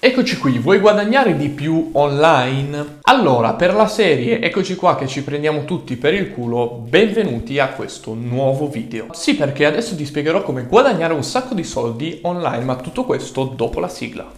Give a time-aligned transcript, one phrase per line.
[0.00, 3.00] Eccoci qui, vuoi guadagnare di più online?
[3.02, 7.70] Allora, per la serie Eccoci qua che ci prendiamo tutti per il culo, benvenuti a
[7.70, 9.06] questo nuovo video.
[9.10, 13.42] Sì, perché adesso ti spiegherò come guadagnare un sacco di soldi online, ma tutto questo
[13.42, 14.30] dopo la sigla.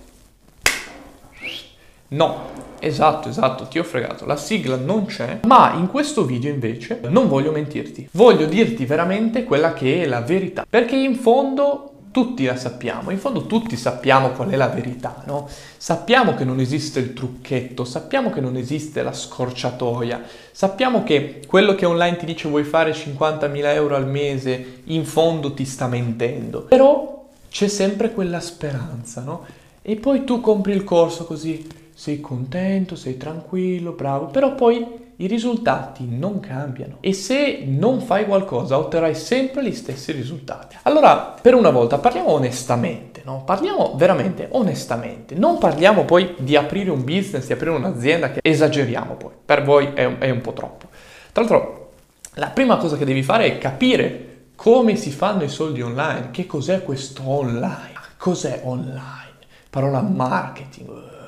[2.08, 2.38] No,
[2.78, 7.28] esatto, esatto, ti ho fregato, la sigla non c'è, ma in questo video invece non
[7.28, 12.56] voglio mentirti, voglio dirti veramente quella che è la verità, perché in fondo tutti la
[12.56, 15.48] sappiamo, in fondo tutti sappiamo qual è la verità, no?
[15.76, 21.74] Sappiamo che non esiste il trucchetto, sappiamo che non esiste la scorciatoia, sappiamo che quello
[21.74, 26.62] che online ti dice vuoi fare 50.000 euro al mese, in fondo ti sta mentendo.
[26.62, 29.44] Però c'è sempre quella speranza, no?
[29.82, 35.26] E poi tu compri il corso così, sei contento, sei tranquillo, bravo, però poi i
[35.26, 36.96] risultati non cambiano.
[37.00, 40.76] E se non fai qualcosa otterrai sempre gli stessi risultati.
[40.82, 43.42] Allora, per una volta parliamo onestamente, no?
[43.44, 49.14] Parliamo veramente onestamente, non parliamo poi di aprire un business, di aprire un'azienda che esageriamo
[49.14, 50.88] poi, per voi è un, è un po' troppo.
[51.32, 51.90] Tra l'altro,
[52.34, 56.46] la prima cosa che devi fare è capire come si fanno i soldi online, che
[56.46, 59.36] cos'è questo online, cos'è online,
[59.68, 61.18] parola marketing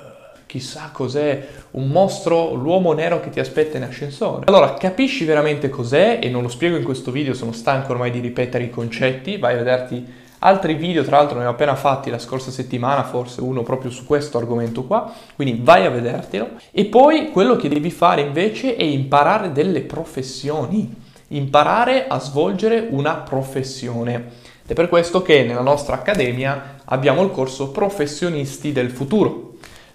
[0.53, 4.45] chissà cos'è, un mostro, l'uomo nero che ti aspetta in ascensore.
[4.49, 8.21] Allora, capisci veramente cos'è e non lo spiego in questo video, sono stanco ormai di
[8.21, 10.07] ripetere i concetti, vai a vederti
[10.41, 14.05] altri video, tra l'altro ne ho appena fatti la scorsa settimana, forse uno proprio su
[14.05, 16.51] questo argomento qua, quindi vai a vedertelo.
[16.71, 20.95] E poi quello che devi fare invece è imparare delle professioni,
[21.29, 24.15] imparare a svolgere una professione.
[24.65, 29.52] Ed è per questo che nella nostra accademia abbiamo il corso Professionisti del futuro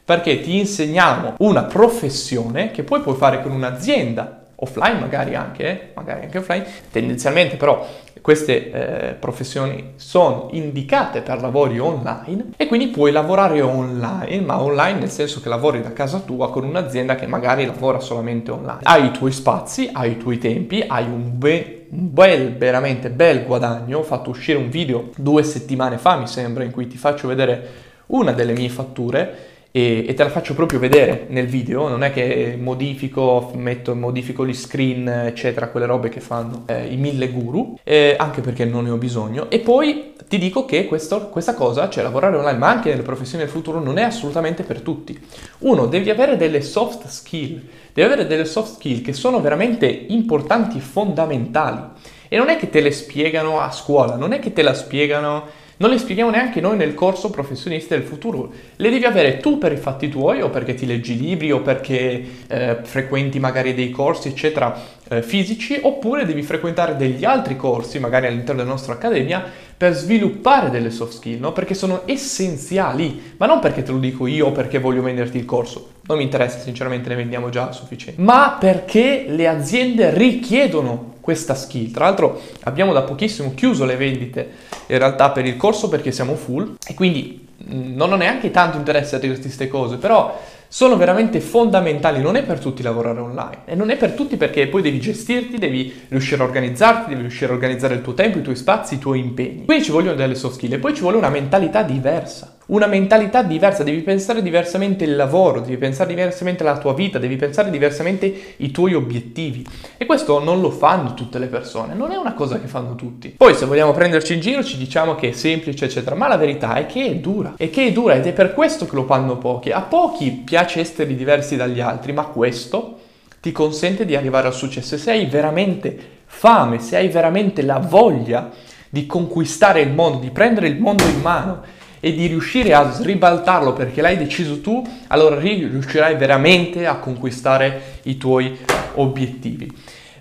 [0.08, 5.91] perché ti insegniamo una professione che poi puoi fare con un'azienda, offline magari anche, eh?
[5.95, 7.86] magari anche offline, tendenzialmente però
[8.22, 14.99] queste eh, professioni sono indicate per lavori online e quindi puoi lavorare online, ma online
[14.99, 18.80] nel senso che lavori da casa tua con un'azienda che magari lavora solamente online.
[18.83, 23.43] Hai i tuoi spazi, hai i tuoi tempi, hai un, be- un bel, veramente bel
[23.43, 23.98] guadagno.
[23.98, 27.67] Ho fatto uscire un video due settimane fa, mi sembra, in cui ti faccio vedere
[28.08, 32.11] una delle mie fatture e, e, te la faccio proprio vedere nel video, non è
[32.11, 37.77] che modifico, metto, modifico gli screen, eccetera, quelle robe che fanno eh, i mille guru,
[37.83, 39.52] eh, anche perché non ne ho bisogno.
[39.52, 43.43] E poi ti dico che questo, questa cosa, cioè lavorare online, ma anche nelle professioni
[43.43, 45.15] del futuro, non è assolutamente per tutti.
[45.60, 47.61] Uno, devi avere delle soft skill,
[47.94, 51.82] devi avere delle soft skill che sono veramente importanti, fondamentali.
[52.27, 55.65] E non è che te le spiegano a scuola, non è che te la spiegano
[55.77, 58.52] non le spieghiamo neanche noi nel corso professionisti del futuro.
[58.76, 62.23] Le devi avere tu per i fatti tuoi o perché ti leggi libri o perché
[62.48, 64.76] eh, frequenti magari dei corsi, eccetera,
[65.10, 69.43] eh, fisici, oppure devi frequentare degli altri corsi, magari all'interno della nostra accademia,
[69.77, 71.54] per sviluppare delle soft skill, no?
[71.54, 75.45] Perché sono essenziali, ma non perché te lo dico io o perché voglio venderti il
[75.45, 75.89] corso.
[76.08, 78.20] Non mi interessa, sinceramente ne vendiamo già a sufficiente.
[78.20, 81.92] Ma perché le aziende richiedono questa skill.
[81.92, 84.49] Tra l'altro abbiamo da pochissimo chiuso le vendite
[84.88, 88.77] in realtà per il corso perché siamo full e quindi mm, non ho neanche tanto
[88.77, 90.39] interesse a dirti queste cose, però
[90.70, 94.67] sono veramente fondamentali, non è per tutti lavorare online e non è per tutti perché
[94.67, 98.42] poi devi gestirti, devi riuscire a organizzarti, devi riuscire a organizzare il tuo tempo, i
[98.42, 99.65] tuoi spazi, i tuoi impegni.
[99.65, 103.44] Quindi ci vogliono delle soft skill e poi ci vuole una mentalità diversa una mentalità
[103.44, 108.33] diversa, devi pensare diversamente il lavoro, devi pensare diversamente la tua vita, devi pensare diversamente
[108.58, 109.66] i tuoi obiettivi.
[109.95, 113.30] E questo non lo fanno tutte le persone, non è una cosa che fanno tutti.
[113.38, 116.76] Poi se vogliamo prenderci in giro ci diciamo che è semplice, eccetera, ma la verità
[116.76, 119.38] è che è dura, e che è dura ed è per questo che lo fanno
[119.38, 119.72] pochi.
[119.72, 123.00] A pochi piace essere diversi dagli altri, ma questo
[123.39, 124.98] ti consente di arrivare al successo.
[124.98, 128.50] Se hai veramente fame, se hai veramente la voglia
[128.89, 133.74] di conquistare il mondo, di prendere il mondo in mano, e di riuscire a sribaltarlo
[133.74, 138.57] perché l'hai deciso tu, allora riuscirai veramente a conquistare i tuoi
[138.95, 139.71] obiettivi.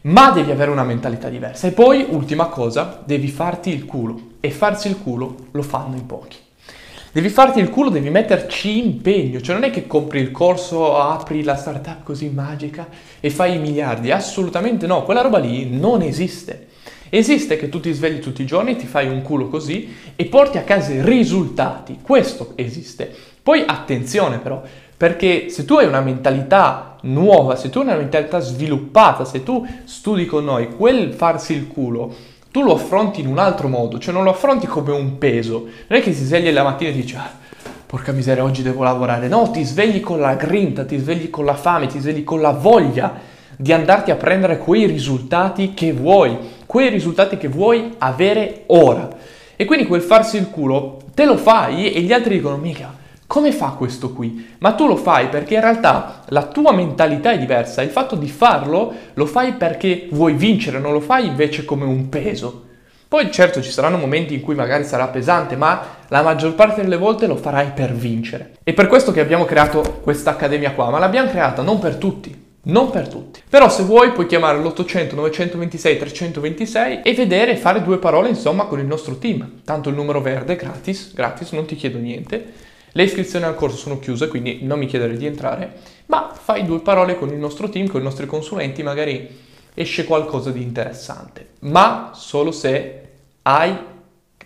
[0.02, 1.66] Ma devi avere una mentalità diversa.
[1.66, 4.20] E poi, ultima cosa, devi farti il culo.
[4.40, 6.36] E farsi il culo lo fanno in pochi.
[7.10, 9.40] Devi farti il culo, devi metterci impegno.
[9.40, 12.86] Cioè non è che compri il corso, apri la startup così magica
[13.18, 14.12] e fai i miliardi.
[14.12, 16.68] Assolutamente no, quella roba lì non esiste.
[17.08, 20.58] Esiste che tu ti svegli tutti i giorni, ti fai un culo così e porti
[20.58, 21.98] a casa i risultati.
[22.02, 23.12] Questo esiste.
[23.42, 24.62] Poi attenzione però,
[24.96, 29.66] perché se tu hai una mentalità nuova, se tu hai una mentalità sviluppata, se tu
[29.84, 32.14] studi con noi, quel farsi il culo,
[32.50, 35.68] tu lo affronti in un altro modo, cioè non lo affronti come un peso.
[35.86, 37.14] Non è che si sveglia la mattina e dici...
[37.14, 37.44] Ah,
[37.86, 39.28] porca miseria, oggi devo lavorare.
[39.28, 42.50] No, ti svegli con la grinta, ti svegli con la fame, ti svegli con la
[42.50, 43.14] voglia
[43.56, 46.36] di andarti a prendere quei risultati che vuoi
[46.66, 49.08] quei risultati che vuoi avere ora.
[49.56, 52.92] E quindi quel farsi il culo te lo fai e gli altri dicono, mica,
[53.26, 54.54] Come fa questo qui?
[54.58, 58.28] Ma tu lo fai perché in realtà la tua mentalità è diversa, il fatto di
[58.28, 62.62] farlo lo fai perché vuoi vincere, non lo fai invece come un peso.
[63.08, 66.96] Poi certo ci saranno momenti in cui magari sarà pesante, ma la maggior parte delle
[66.96, 68.52] volte lo farai per vincere.
[68.62, 72.45] E per questo che abbiamo creato questa accademia qua, ma l'abbiamo creata non per tutti,
[72.66, 73.42] non per tutti.
[73.48, 78.78] Però se vuoi puoi chiamare l'800 926 326 e vedere fare due parole insomma con
[78.78, 79.62] il nostro team.
[79.64, 82.64] Tanto il numero verde è gratis, gratis, non ti chiedo niente.
[82.92, 85.74] Le iscrizioni al corso sono chiuse, quindi non mi chiedere di entrare,
[86.06, 89.28] ma fai due parole con il nostro team, con i nostri consulenti, magari
[89.74, 91.48] esce qualcosa di interessante.
[91.60, 93.02] Ma solo se
[93.42, 93.76] hai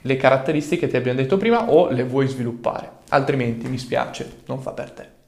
[0.03, 2.91] le caratteristiche che ti abbiamo detto prima o le vuoi sviluppare.
[3.11, 5.20] Altrimenti mi spiace, non fa per te.